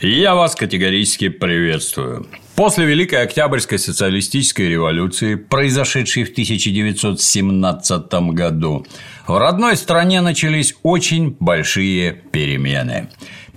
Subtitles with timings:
[0.00, 2.26] Я вас категорически приветствую.
[2.56, 8.86] После Великой Октябрьской социалистической революции, произошедшей в 1917 году,
[9.26, 13.08] в родной стране начались очень большие перемены.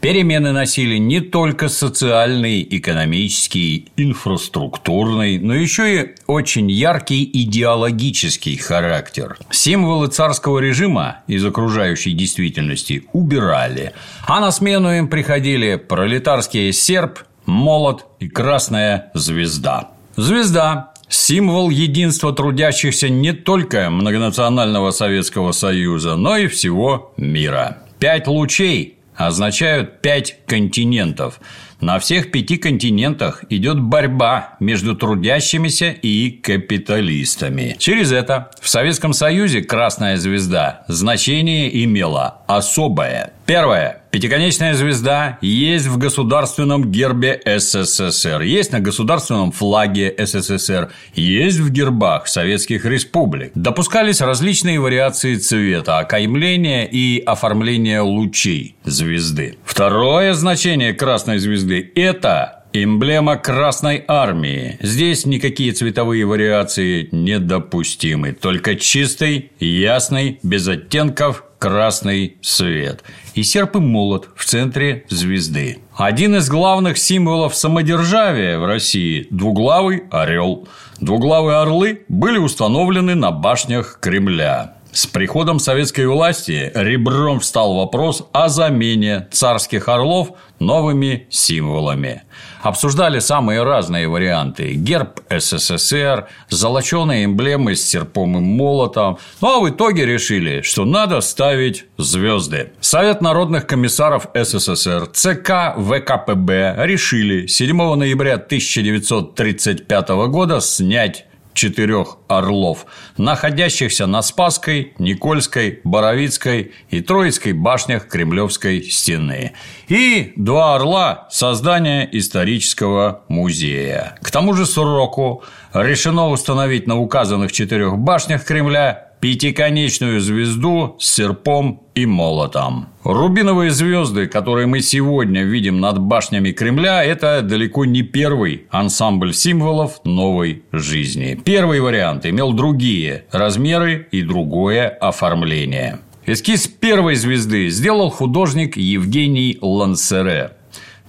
[0.01, 9.37] Перемены носили не только социальный, экономический, инфраструктурный, но еще и очень яркий идеологический характер.
[9.49, 13.93] Символы царского режима из окружающей действительности убирали,
[14.27, 19.89] а на смену им приходили пролетарский серп, молот и красная звезда.
[20.15, 27.79] Звезда символ единства трудящихся не только многонационального Советского Союза, но и всего мира.
[27.99, 31.41] Пять лучей означают пять континентов.
[31.81, 37.75] На всех пяти континентах идет борьба между трудящимися и капиталистами.
[37.79, 43.33] Через это в Советском Союзе красная звезда значение имела особое.
[43.45, 44.01] Первое.
[44.09, 52.27] Пятиконечная звезда есть в государственном гербе СССР, есть на государственном флаге СССР, есть в гербах
[52.27, 53.51] советских республик.
[53.53, 59.57] Допускались различные вариации цвета, окаймления и оформления лучей звезды.
[59.63, 64.77] Второе значение красной звезды– это Эмблема Красной Армии.
[64.81, 68.33] Здесь никакие цветовые вариации недопустимы.
[68.33, 73.03] Только чистый, ясный, без оттенков красный свет.
[73.35, 75.79] И серп и молот в центре звезды.
[75.95, 80.67] Один из главных символов самодержавия в России– двуглавый орел.
[80.99, 84.75] Двуглавые орлы были установлены на башнях Кремля.
[84.91, 92.23] С приходом советской власти ребром встал вопрос о замене царских орлов новыми символами.
[92.61, 94.73] Обсуждали самые разные варианты.
[94.73, 99.17] Герб СССР, золоченые эмблемы с серпом и молотом.
[99.41, 102.73] Ну а в итоге решили, что надо ставить звезды.
[102.81, 111.25] Совет народных комиссаров СССР, ЦК ВКПБ решили 7 ноября 1935 года снять
[111.59, 112.85] четырех орлов,
[113.17, 119.51] находящихся на Спасской, Никольской, Боровицкой и Троицкой башнях Кремлевской стены.
[119.89, 124.17] И два орла создания исторического музея.
[124.21, 125.43] К тому же сроку
[125.73, 132.87] решено установить на указанных четырех башнях Кремля пятиконечную звезду с серпом и молотом.
[133.03, 140.01] Рубиновые звезды, которые мы сегодня видим над башнями Кремля, это далеко не первый ансамбль символов
[140.03, 141.39] новой жизни.
[141.43, 145.99] Первый вариант имел другие размеры и другое оформление.
[146.25, 150.51] Эскиз первой звезды сделал художник Евгений Лансере.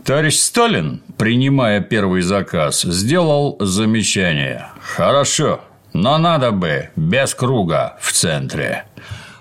[0.04, 4.68] Товарищ Сталин, принимая первый заказ, сделал замечание.
[4.80, 5.60] Хорошо,
[5.92, 8.84] но надо бы без круга в центре.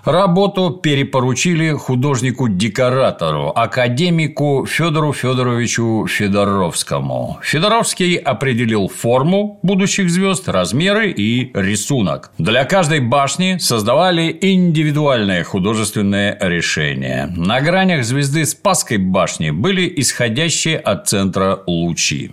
[0.04, 7.38] Работу перепоручили художнику-декоратору, академику Федору Федоровичу Федоровскому.
[7.42, 12.30] Федоровский определил форму будущих звезд, размеры и рисунок.
[12.38, 17.26] Для каждой башни создавали индивидуальное художественное решение.
[17.36, 22.32] На гранях звезды Спасской башни были исходящие от центра лучи.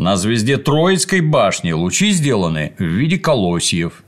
[0.00, 4.02] На звезде Троицкой башни лучи сделаны в виде колосьев.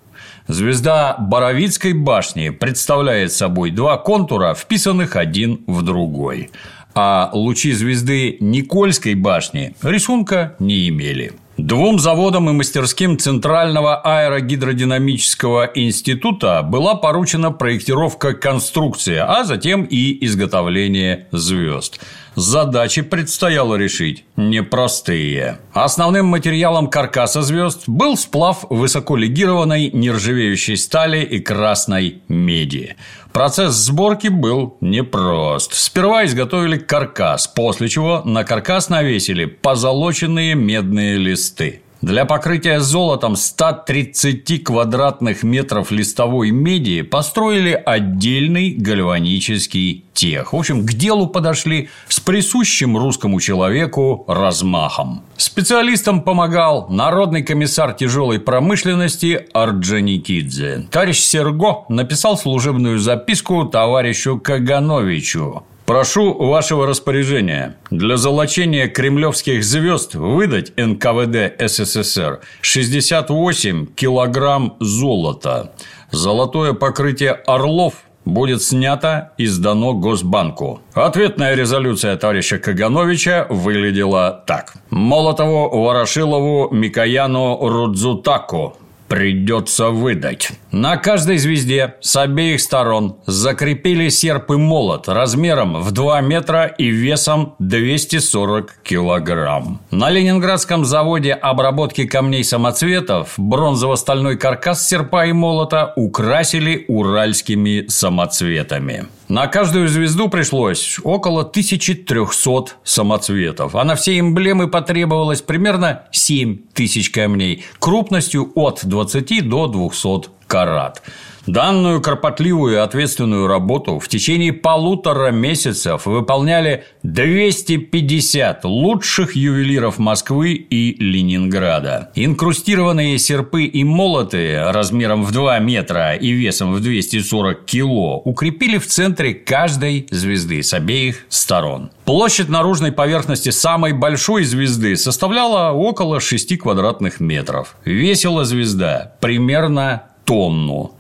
[0.49, 6.49] Звезда Боровицкой башни представляет собой два контура, вписанных один в другой.
[6.95, 11.33] А лучи звезды Никольской башни рисунка не имели.
[11.59, 21.27] Двум заводам и мастерским Центрального аэрогидродинамического института была поручена проектировка конструкции, а затем и изготовление
[21.33, 22.01] звезд.
[22.35, 25.59] Задачи предстояло решить непростые.
[25.73, 32.97] Основным материалом каркаса звезд был сплав высоколегированной нержавеющей стали и красной меди.
[33.33, 35.75] Процесс сборки был непрост.
[35.75, 41.82] Сперва изготовили каркас, после чего на каркас навесили позолоченные медные листы.
[42.03, 50.53] Для покрытия золотом 130 квадратных метров листовой меди построили отдельный гальванический тех.
[50.53, 55.23] В общем, к делу подошли с присущим русскому человеку размахом.
[55.37, 60.89] Специалистам помогал народный комиссар тяжелой промышленности Орджоникидзе.
[60.91, 65.63] Товарищ Серго написал служебную записку товарищу Кагановичу.
[65.87, 75.73] Прошу вашего распоряжения для золочения кремлевских звезд выдать НКВД СССР 68 килограмм золота.
[76.13, 77.95] Золотое покрытие орлов
[78.25, 80.81] будет снято и сдано Госбанку.
[80.95, 84.75] Ответная резолюция товарища Кагановича выглядела так.
[84.91, 88.77] Молотову, Ворошилову, Микояну, Рудзутаку
[89.13, 90.53] придется выдать.
[90.71, 96.87] На каждой звезде с обеих сторон закрепили серп и молот размером в 2 метра и
[96.87, 99.83] весом 240 килограмм.
[99.91, 109.05] На Ленинградском заводе обработки камней самоцветов бронзово-стальной каркас серпа и молота украсили уральскими самоцветами.
[109.29, 117.11] На каждую звезду пришлось около 1300 самоцветов, а на все эмблемы потребовалось примерно 7 тысяч
[117.11, 119.02] камней крупностью от 20
[119.43, 121.03] до 200 карат.
[121.47, 130.95] Данную кропотливую и ответственную работу в течение полутора месяцев выполняли 250 лучших ювелиров Москвы и
[131.03, 132.13] Ленинграда.
[132.15, 138.87] Инкрустированные серпы и молоты размером в 2 метра и весом в 240 кило укрепили в
[138.87, 141.91] центре каждой звезды с обеих сторон.
[142.05, 147.75] Площадь наружной поверхности самой большой звезды составляла около 6 квадратных метров.
[147.85, 150.93] Весила звезда примерно тонну.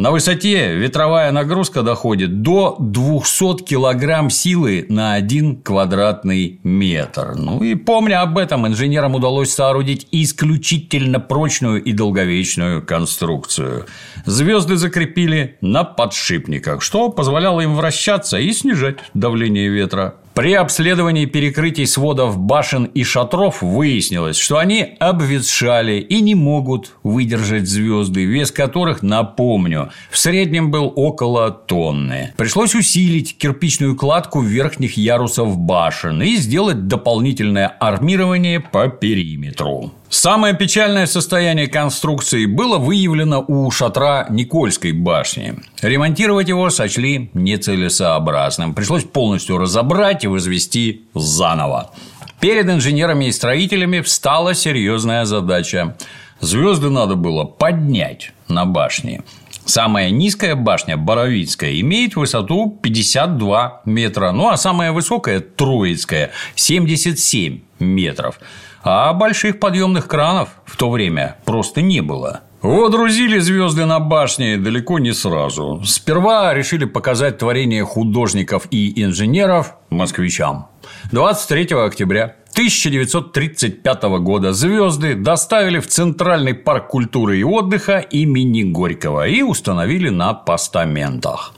[0.00, 7.34] На высоте ветровая нагрузка доходит до 200 килограмм силы на 1 квадратный метр.
[7.36, 13.84] Ну и помня об этом, инженерам удалось соорудить исключительно прочную и долговечную конструкцию.
[14.24, 20.14] Звезды закрепили на подшипниках, что позволяло им вращаться и снижать давление ветра.
[20.40, 27.68] При обследовании перекрытий сводов башен и шатров выяснилось, что они обветшали и не могут выдержать
[27.68, 32.32] звезды, вес которых, напомню, в среднем был около тонны.
[32.38, 39.92] Пришлось усилить кирпичную кладку верхних ярусов башен и сделать дополнительное армирование по периметру.
[40.10, 45.54] Самое печальное состояние конструкции было выявлено у шатра Никольской башни.
[45.82, 48.74] Ремонтировать его сочли нецелесообразным.
[48.74, 51.92] Пришлось полностью разобрать и возвести заново.
[52.40, 55.96] Перед инженерами и строителями встала серьезная задача.
[56.40, 59.22] Звезды надо было поднять на башне.
[59.64, 68.40] Самая низкая башня, Боровицкая, имеет высоту 52 метра, ну а самая высокая, Троицкая, 77 метров.
[68.82, 72.40] А больших подъемных кранов в то время просто не было.
[72.62, 75.82] Водрузили звезды на башне далеко не сразу.
[75.84, 80.66] Сперва решили показать творение художников и инженеров москвичам.
[81.12, 89.40] 23 октября 1935 года звезды доставили в Центральный парк культуры и отдыха имени Горького и
[89.40, 91.54] установили на постаментах.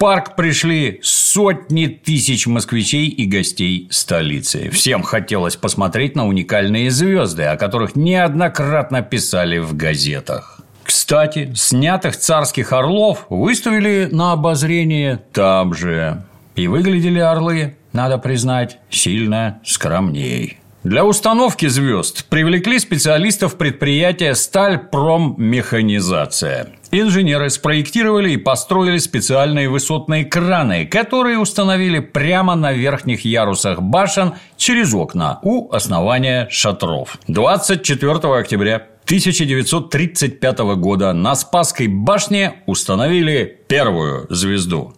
[0.00, 4.70] Парк пришли сотни тысяч москвичей и гостей столицы.
[4.70, 10.62] Всем хотелось посмотреть на уникальные звезды, о которых неоднократно писали в газетах.
[10.84, 16.22] Кстати, снятых царских орлов выставили на обозрение там же.
[16.56, 20.60] И выглядели орлы, надо признать, сильно скромней.
[20.82, 26.68] Для установки звезд привлекли специалистов предприятия «Стальпроммеханизация».
[26.92, 34.92] Инженеры спроектировали и построили специальные высотные краны, которые установили прямо на верхних ярусах башен через
[34.92, 37.16] окна у основания шатров.
[37.28, 44.92] 24 октября 1935 года на Спасской башне установили первую звезду.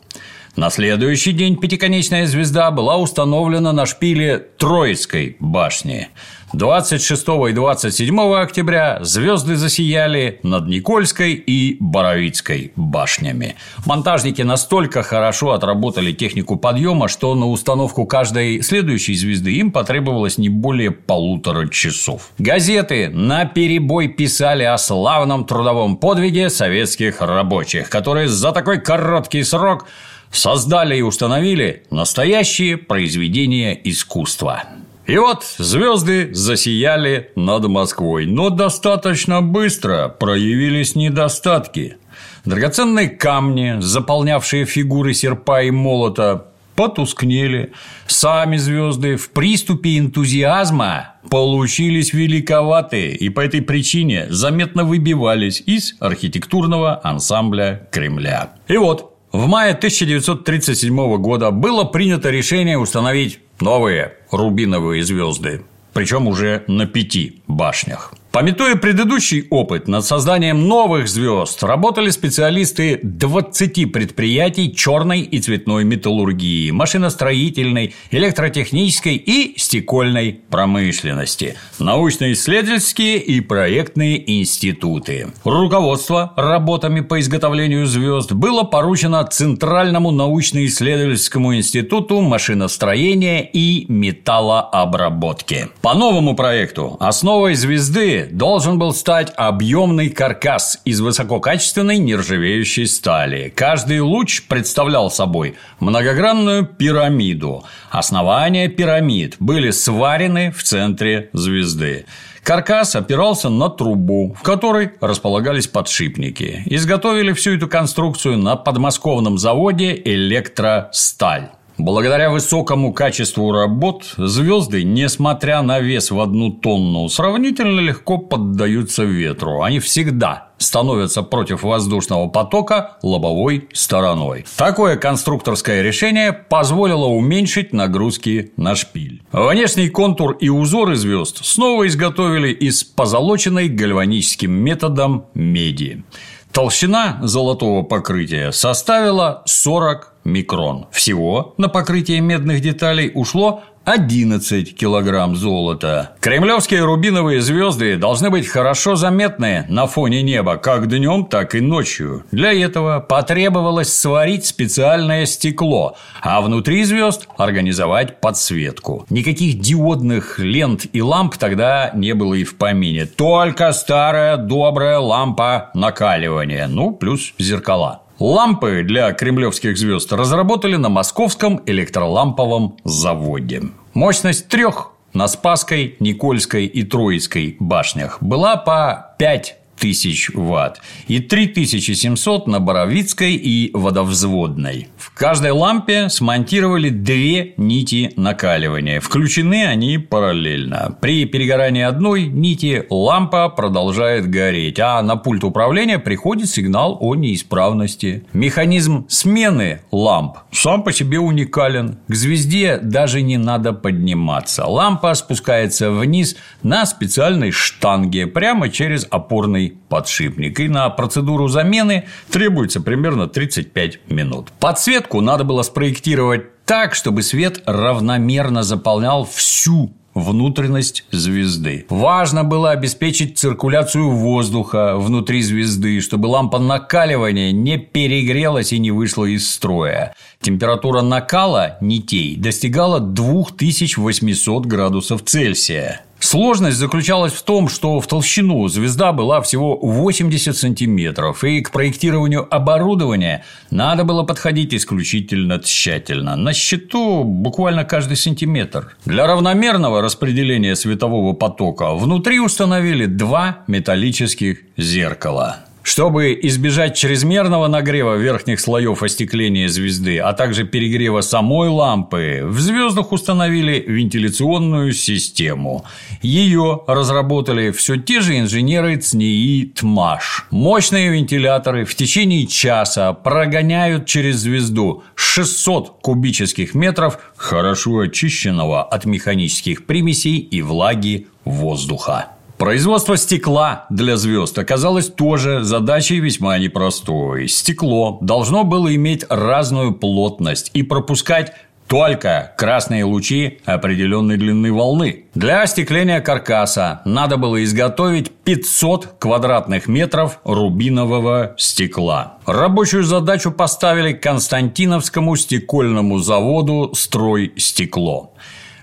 [0.57, 6.09] На следующий день пятиконечная звезда была установлена на шпиле Троицкой башни.
[6.53, 13.57] 26 и 27 октября звезды засияли над Никольской и Боровицкой башнями.
[13.87, 20.51] Монтажники настолько хорошо отработали технику подъема, что на установку каждой следующей звезды им потребовалось не
[20.51, 22.31] более полутора часов.
[22.39, 29.87] Газеты на перебой писали о славном трудовом подвиге советских рабочих, которые за такой короткий срок
[30.31, 34.65] создали и установили настоящие произведения искусства.
[35.07, 41.97] И вот звезды засияли над Москвой, но достаточно быстро проявились недостатки.
[42.45, 47.73] Драгоценные камни, заполнявшие фигуры серпа и молота, потускнели.
[48.07, 57.01] Сами звезды в приступе энтузиазма получились великоватые и по этой причине заметно выбивались из архитектурного
[57.03, 58.53] ансамбля Кремля.
[58.69, 66.65] И вот в мае 1937 года было принято решение установить новые рубиновые звезды, причем уже
[66.69, 68.15] на пяти башнях.
[68.33, 76.71] Пометуя предыдущий опыт над созданием новых звезд, работали специалисты 20 предприятий черной и цветной металлургии,
[76.71, 85.29] машиностроительной, электротехнической и стекольной промышленности, научно-исследовательские и проектные институты.
[85.45, 95.69] Руководство работами по изготовлению звезд было поручено Центральному научно-исследовательскому институту машиностроения и металлообработки.
[95.83, 103.53] По новому проекту основой звезды должен был стать объемный каркас из высококачественной нержавеющей стали.
[103.55, 107.65] Каждый луч представлял собой многогранную пирамиду.
[107.91, 112.07] Основания пирамид были сварены в центре звезды.
[112.43, 116.63] Каркас опирался на трубу, в которой располагались подшипники.
[116.67, 121.51] Изготовили всю эту конструкцию на подмосковном заводе «Электросталь».
[121.79, 129.63] Благодаря высокому качеству работ звезды, несмотря на вес в одну тонну, сравнительно легко поддаются ветру.
[129.63, 134.45] Они всегда становятся против воздушного потока лобовой стороной.
[134.57, 139.23] Такое конструкторское решение позволило уменьшить нагрузки на шпиль.
[139.33, 146.05] Внешний контур и узоры звезд снова изготовили из позолоченной гальваническим методом меди.
[146.53, 150.87] Толщина золотого покрытия составила 40 микрон.
[150.91, 156.13] Всего на покрытие медных деталей ушло 11 килограмм золота.
[156.21, 162.25] Кремлевские рубиновые звезды должны быть хорошо заметны на фоне неба как днем, так и ночью.
[162.31, 169.05] Для этого потребовалось сварить специальное стекло, а внутри звезд организовать подсветку.
[169.11, 173.07] Никаких диодных лент и ламп тогда не было и в помине.
[173.07, 178.02] Только старая добрая лампа накаливания, ну, плюс зеркала.
[178.23, 183.65] Лампы для кремлевских звезд разработали на московском электроламповом заводе.
[183.95, 192.47] Мощность трех на Спасской, Никольской и Троицкой башнях была по 5 тысяч ватт и 3700
[192.47, 194.87] на Боровицкой и Водовзводной.
[195.23, 198.99] Каждой лампе смонтировали две нити накаливания.
[199.01, 200.99] Включены они параллельно.
[201.01, 208.25] При перегорании одной нити лампа продолжает гореть, а на пульт управления приходит сигнал о неисправности.
[208.33, 212.01] Механизм смены ламп сам по себе уникален.
[212.09, 214.67] К звезде даже не надо подниматься.
[214.67, 220.59] Лампа спускается вниз на специальной штанге прямо через опорный подшипник.
[220.59, 224.49] И на процедуру замены требуется примерно 35 минут.
[224.59, 231.87] Подсветку надо было спроектировать так, чтобы свет равномерно заполнял всю внутренность звезды.
[231.89, 239.25] Важно было обеспечить циркуляцию воздуха внутри звезды, чтобы лампа накаливания не перегрелась и не вышла
[239.25, 240.15] из строя.
[240.41, 246.03] Температура накала нитей достигала 2800 градусов Цельсия.
[246.23, 252.47] Сложность заключалась в том, что в толщину звезда была всего 80 сантиметров, и к проектированию
[252.49, 256.37] оборудования надо было подходить исключительно тщательно.
[256.37, 258.97] На счету буквально каждый сантиметр.
[259.05, 265.65] Для равномерного распределения светового потока внутри установили два металлических зеркала.
[265.83, 273.11] Чтобы избежать чрезмерного нагрева верхних слоев остекления звезды, а также перегрева самой лампы, в звездах
[273.11, 275.85] установили вентиляционную систему.
[276.23, 280.47] Ее разработали все те же инженеры ЦНИИ ТМАШ.
[280.51, 289.85] Мощные вентиляторы в течение часа прогоняют через звезду 600 кубических метров хорошо очищенного от механических
[289.87, 292.29] примесей и влаги воздуха.
[292.63, 297.49] Производство стекла для звезд оказалось тоже задачей весьма непростой.
[297.49, 301.55] Стекло должно было иметь разную плотность и пропускать
[301.89, 305.25] только красные лучи определенной длины волны.
[305.35, 312.39] Для остекления каркаса надо было изготовить 500 квадратных метров рубинового стекла.
[312.47, 318.35] Рабочую задачу поставили Константиновскому стекольному заводу «Стройстекло».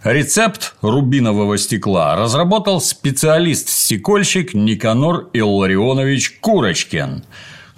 [0.04, 7.26] Рецепт рубинового стекла разработал специалист-стекольщик Никанор Илларионович Курочкин.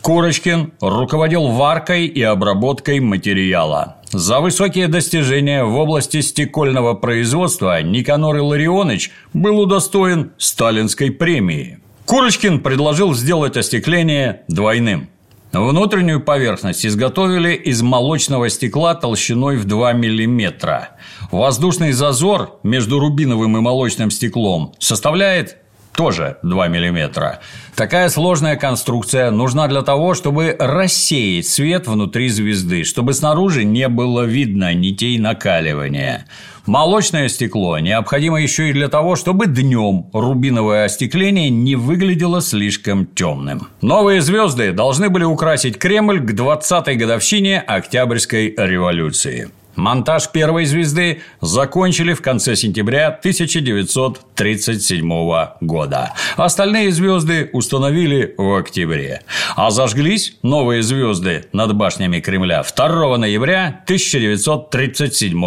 [0.02, 3.98] Курочкин руководил варкой и обработкой материала.
[4.12, 11.80] За высокие достижения в области стекольного производства Никанор Илларионович был удостоен сталинской премии.
[12.06, 15.10] Курочкин предложил сделать остекление двойным.
[15.54, 20.88] Внутреннюю поверхность изготовили из молочного стекла толщиной в 2 мм.
[21.30, 25.58] Воздушный зазор между рубиновым и молочным стеклом составляет
[25.94, 27.40] тоже 2 мм.
[27.76, 34.24] Такая сложная конструкция нужна для того, чтобы рассеять свет внутри звезды, чтобы снаружи не было
[34.24, 36.26] видно нитей накаливания.
[36.66, 43.68] Молочное стекло необходимо еще и для того, чтобы днем рубиновое остекление не выглядело слишком темным.
[43.82, 49.50] Новые звезды должны были украсить Кремль к 20-й годовщине Октябрьской революции.
[49.76, 56.14] Монтаж первой звезды закончили в конце сентября 1937 года.
[56.36, 59.22] Остальные звезды установили в октябре.
[59.56, 65.42] А зажглись новые звезды над башнями Кремля 2 ноября 1937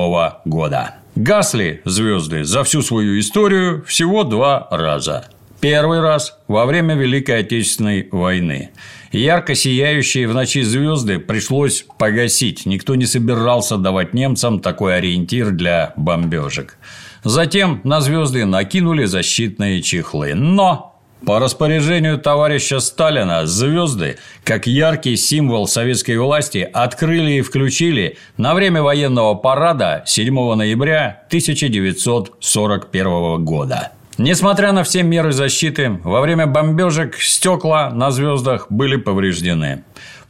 [0.45, 0.95] года.
[1.15, 5.27] Гасли звезды за всю свою историю всего два раза.
[5.61, 8.71] Первый раз во время Великой Отечественной войны.
[9.15, 12.67] Ярко сияющие в ночи звезды пришлось погасить.
[12.67, 16.79] Никто не собирался давать немцам такой ориентир для бомбежек.
[17.23, 20.35] Затем на звезды накинули защитные чехлы.
[20.35, 28.53] Но по распоряжению товарища Сталина звезды, как яркий символ советской власти, открыли и включили на
[28.53, 33.93] время военного парада 7 ноября 1941 года.
[34.19, 39.83] Несмотря на все меры защиты, во время бомбежек стекла на звездах были повреждены.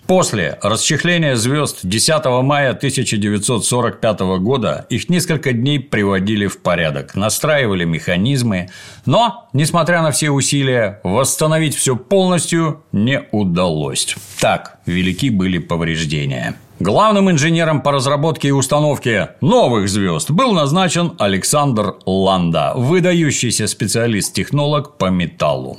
[0.07, 8.69] После расчехления звезд 10 мая 1945 года их несколько дней приводили в порядок, настраивали механизмы,
[9.07, 14.15] но, несмотря на все усилия, восстановить все полностью не удалось.
[14.41, 16.55] Так велики были повреждения.
[16.81, 25.07] Главным инженером по разработке и установке новых звезд был назначен Александр Ланда, выдающийся специалист-технолог по
[25.07, 25.79] металлу.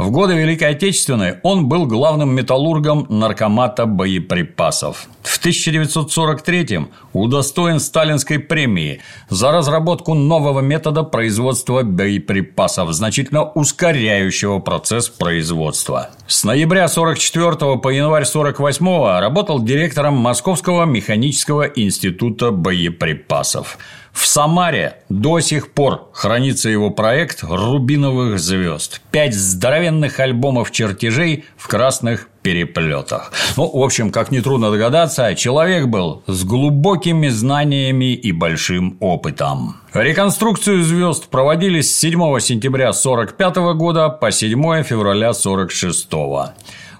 [0.00, 5.08] В годы Великой Отечественной он был главным металлургом наркомата боеприпасов.
[5.22, 16.08] В 1943-м удостоен Сталинской премии за разработку нового метода производства боеприпасов, значительно ускоряющего процесс производства.
[16.26, 23.76] С ноября 44 по январь 48 работал директором Московского механического института боеприпасов.
[24.12, 29.00] В Самаре до сих пор хранится его проект «Рубиновых звезд».
[29.10, 33.32] Пять здоровенных альбомов чертежей в красных переплетах.
[33.56, 39.76] Ну, в общем, как нетрудно догадаться, человек был с глубокими знаниями и большим опытом.
[39.92, 46.08] Реконструкцию звезд проводили с 7 сентября 1945 года по 7 февраля 1946.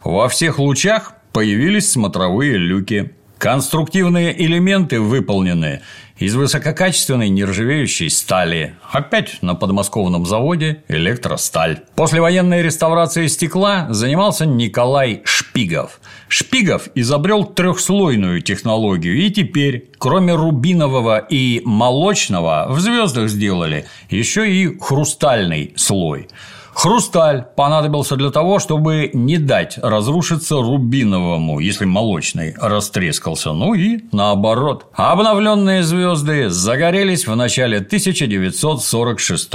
[0.04, 3.14] Во всех лучах появились смотровые люки.
[3.40, 5.80] Конструктивные элементы выполнены
[6.18, 8.74] из высококачественной нержавеющей стали.
[8.92, 11.80] Опять на подмосковном заводе электросталь.
[11.96, 16.02] После военной реставрации стекла занимался Николай Шпигов.
[16.28, 24.78] Шпигов изобрел трехслойную технологию, и теперь, кроме рубинового и молочного, в звездах сделали еще и
[24.78, 26.28] хрустальный слой.
[26.80, 34.86] Хрусталь понадобился для того, чтобы не дать разрушиться рубиновому, если молочный растрескался, ну и наоборот.
[34.94, 39.52] Обновленные звезды загорелись в начале 1946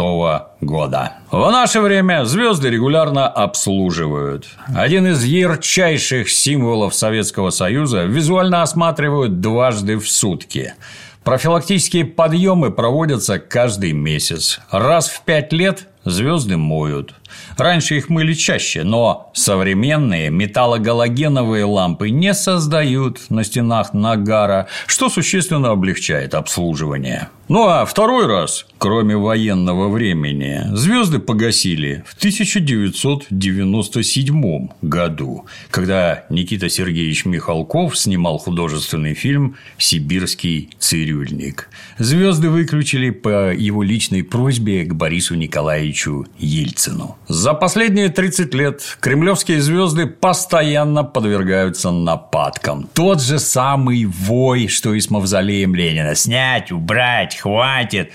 [0.62, 1.14] года.
[1.32, 4.46] В наше время звезды регулярно обслуживают.
[4.76, 10.76] Один из ярчайших символов Советского Союза визуально осматривают дважды в сутки.
[11.24, 14.60] Профилактические подъемы проводятся каждый месяц.
[14.70, 17.13] Раз в пять лет звезды моют.
[17.58, 25.72] Раньше их мыли чаще, но современные металлогалогеновые лампы не создают на стенах нагара, что существенно
[25.72, 27.28] облегчает обслуживание.
[27.48, 37.26] Ну а второй раз, кроме военного времени, звезды погасили в 1997 году, когда Никита Сергеевич
[37.26, 41.70] Михалков снимал художественный фильм «Сибирский цирюльник».
[42.00, 45.95] Звезды выключили по его личной просьбе к Борису Николаевичу
[46.38, 47.18] Ельцину.
[47.28, 52.90] За последние 30 лет кремлевские звезды постоянно подвергаются нападкам.
[52.94, 56.16] Тот же самый вой, что и с мавзолеем Ленина.
[56.16, 58.12] Снять, убрать, хватит.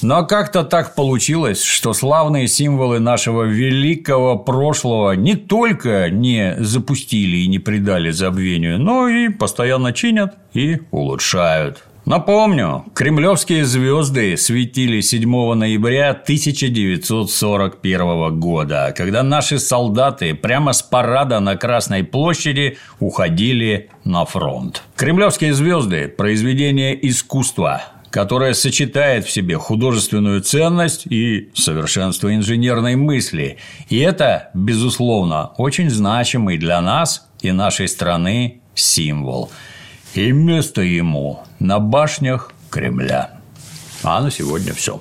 [0.00, 7.48] Но как-то так получилось, что славные символы нашего великого прошлого не только не запустили и
[7.48, 11.82] не придали забвению, но и постоянно чинят и улучшают.
[12.08, 21.56] Напомню, кремлевские звезды светили 7 ноября 1941 года, когда наши солдаты прямо с парада на
[21.56, 24.84] Красной площади уходили на фронт.
[24.96, 33.58] Кремлевские звезды– произведение искусства, которое сочетает в себе художественную ценность и совершенство инженерной мысли.
[33.90, 39.50] И это, безусловно, очень значимый для нас и нашей страны символ–
[40.14, 43.40] и место ему на башнях Кремля.
[44.02, 44.98] А на сегодня все.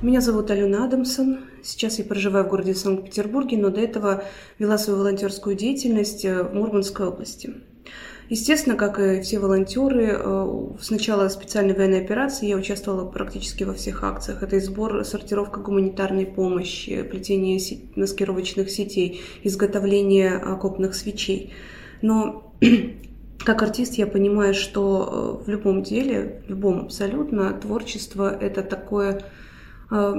[0.00, 1.40] Меня зовут Алена Адамсон.
[1.62, 4.22] Сейчас я проживаю в городе Санкт-Петербурге, но до этого
[4.58, 7.52] вела свою волонтерскую деятельность в Мурманской области.
[8.28, 13.72] Естественно, как и все волонтеры, э, с начала специальной военной операции я участвовала практически во
[13.72, 14.42] всех акциях.
[14.42, 17.58] Это и сбор, сортировка гуманитарной помощи, плетение
[17.96, 21.54] маскировочных сетей, изготовление окопных свечей.
[22.02, 22.52] Но
[23.38, 29.22] как артист я понимаю, что э, в любом деле, в любом абсолютно, творчество– это такое
[29.90, 30.12] э,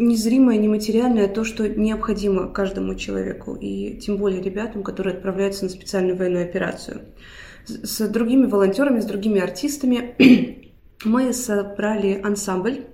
[0.00, 6.16] незримое, нематериальное, то, что необходимо каждому человеку, и тем более ребятам, которые отправляются на специальную
[6.16, 7.02] военную операцию.
[7.66, 10.14] С другими волонтерами, с другими артистами
[11.04, 12.86] мы собрали ансамбль,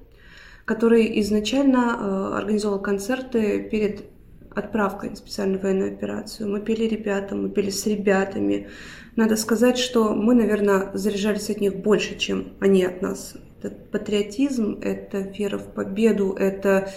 [0.64, 4.04] который изначально э, организовал концерты перед
[4.50, 6.50] отправкой на специальную военную операцию.
[6.50, 8.68] Мы пели ребятам, мы пели с ребятами.
[9.14, 13.34] Надо сказать, что мы, наверное, заряжались от них больше, чем они от нас.
[13.70, 16.90] Патриотизм, это вера в победу, это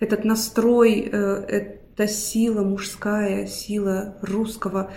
[0.00, 4.90] этот настрой, э, это сила мужская, сила русского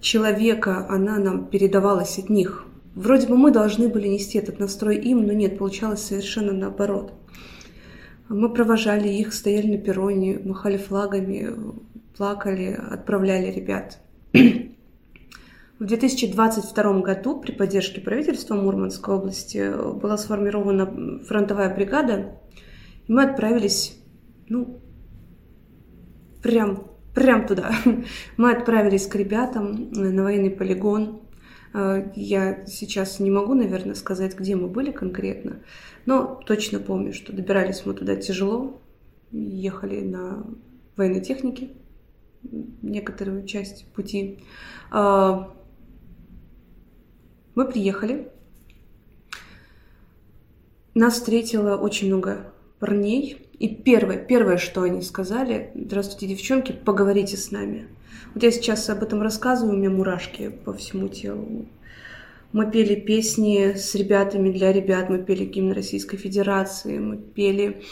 [0.00, 2.66] человека, она нам передавалась от них.
[2.94, 7.14] Вроде бы мы должны были нести этот настрой им, но нет, получалось совершенно наоборот.
[8.28, 11.54] Мы провожали их, стояли на перроне, махали флагами,
[12.16, 13.98] плакали, отправляли ребят.
[15.82, 22.38] В 2022 году при поддержке правительства Мурманской области была сформирована фронтовая бригада,
[23.08, 23.98] и мы отправились,
[24.48, 24.80] ну,
[26.40, 27.72] прям, прям туда.
[28.36, 31.22] Мы отправились к ребятам на военный полигон,
[31.74, 35.62] Э, я сейчас не могу, наверное, сказать, где мы были конкретно,
[36.06, 38.80] но точно помню, что добирались мы туда тяжело,
[39.30, 40.46] ехали на
[40.96, 41.70] военной технике
[42.82, 44.40] некоторую часть пути.
[47.54, 48.28] Мы приехали.
[50.94, 53.46] Нас встретило очень много парней.
[53.58, 57.86] И первое, первое, что они сказали, здравствуйте, девчонки, поговорите с нами.
[58.34, 61.66] Вот я сейчас об этом рассказываю, у меня мурашки по всему телу.
[62.52, 67.82] Мы пели песни с ребятами для ребят, мы пели гимн Российской Федерации, мы пели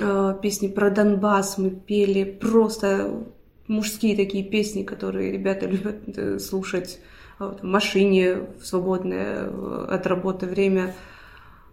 [0.00, 3.24] э, песни про Донбасс, мы пели просто
[3.66, 7.00] мужские такие песни, которые ребята любят э, слушать
[7.38, 10.94] в машине в свободное э, от работы время.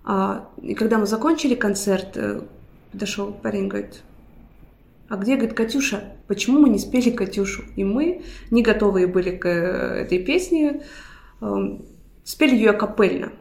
[0.04, 2.41] А, и когда мы закончили концерт, э,
[2.91, 4.02] подошел парень, говорит,
[5.10, 6.15] а где, говорит, Катюша?
[6.28, 7.63] Почему мы не спели Катюшу?
[7.76, 10.84] И мы, не готовые были к э, этой песне,
[11.41, 11.86] эм,
[12.24, 13.34] спели ее капельно.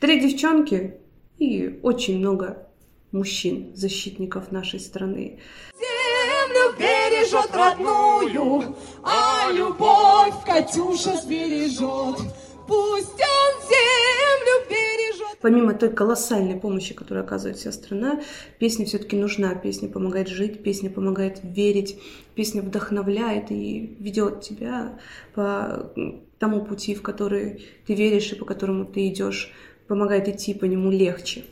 [0.00, 0.96] Три девчонки
[1.38, 2.68] и очень много
[3.10, 5.38] мужчин, защитников нашей страны.
[5.72, 12.18] Землю бережет родную, а любовь Катюша сбережет.
[12.66, 15.38] Пусть он землю бережет.
[15.40, 18.20] Помимо той колоссальной помощи, которую оказывает вся страна,
[18.58, 19.54] песня все-таки нужна.
[19.54, 22.00] Песня помогает жить, песня помогает верить,
[22.34, 24.98] песня вдохновляет и ведет тебя
[25.34, 25.92] по
[26.38, 29.52] тому пути, в который ты веришь и по которому ты идешь,
[29.88, 31.44] помогает идти по нему легче.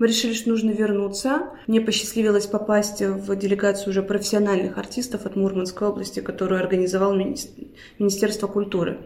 [0.00, 1.50] Мы решили, что нужно вернуться.
[1.66, 8.98] Мне посчастливилось попасть в делегацию уже профессиональных артистов от Мурманской области, которую организовал Министерство культуры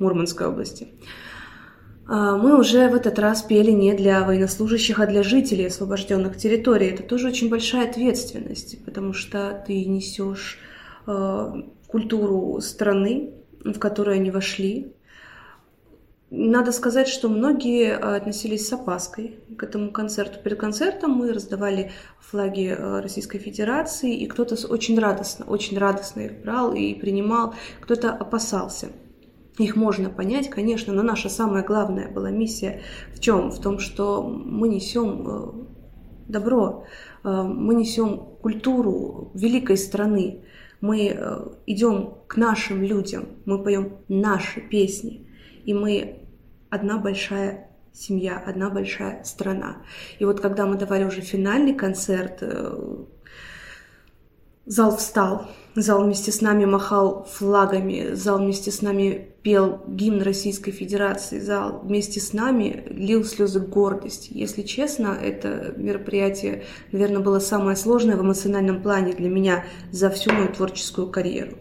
[0.00, 0.88] Мурманской области.
[2.08, 6.88] А, мы уже в этот раз пели не для военнослужащих, а для жителей освобожденных территорий.
[6.88, 10.58] Это тоже очень большая ответственность, потому что ты несешь
[11.06, 11.54] а,
[11.86, 13.30] культуру страны,
[13.64, 14.92] в которую они вошли.
[16.34, 20.38] Надо сказать, что многие относились с опаской к этому концерту.
[20.42, 26.72] Перед концертом мы раздавали флаги Российской Федерации, и кто-то очень радостно, очень радостно их брал
[26.72, 28.88] и принимал, кто-то опасался–
[29.58, 32.80] их можно понять, конечно, но наша самая главная была миссия
[33.14, 33.50] в чем?
[33.50, 35.52] В том, что мы несем э,
[36.28, 36.86] добро,
[37.22, 40.40] э, мы несем культуру великой страны,
[40.80, 45.28] мы э, идем к нашим людям, мы поем наши песни,
[45.66, 46.21] и мы
[46.72, 49.82] одна большая семья, одна большая страна.
[50.18, 52.42] И вот когда мы давали уже финальный концерт,
[54.64, 60.70] Зал встал, зал вместе с нами махал флагами, зал вместе с нами пел гимн Российской
[60.70, 64.30] Федерации, зал вместе с нами лил слезы гордости.
[64.32, 70.32] Если честно, это мероприятие, наверное, было самое сложное в эмоциональном плане для меня за всю
[70.32, 71.58] мою творческую карьеру.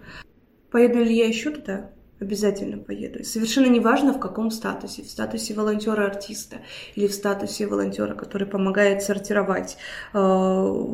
[0.69, 1.89] Поеду ли я еще туда?
[2.21, 3.19] Обязательно поеду.
[3.19, 5.01] И совершенно неважно, в каком статусе.
[5.01, 6.57] В статусе волонтера-артиста
[6.93, 9.77] или в статусе волонтера, который помогает сортировать
[10.13, 10.85] э,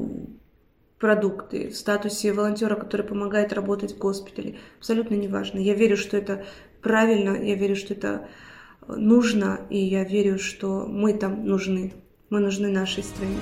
[0.99, 4.55] продукты, в статусе волонтера, который помогает работать в госпитале.
[4.77, 5.59] Абсолютно неважно.
[5.59, 6.45] Я верю, что это
[6.81, 8.29] правильно, я верю, что это
[8.87, 11.93] нужно, и я верю, что мы там нужны.
[12.29, 13.39] Мы нужны нашей стране.